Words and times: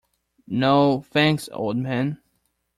No, 0.47 1.03
thanks, 1.11 1.47
old 1.53 1.77
man. 1.77 2.17